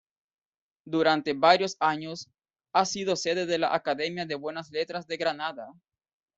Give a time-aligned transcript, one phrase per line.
[0.83, 2.27] Durante varios años,
[2.73, 5.69] ha sido sede de la Academia de Buenas Letras de Granada.